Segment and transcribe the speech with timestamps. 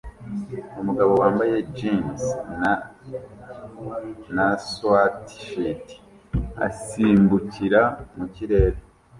[0.81, 2.21] Umugabo wambaye jeans
[4.35, 5.87] na swatshirt
[6.67, 7.81] asimbukira
[8.17, 8.79] mu kirere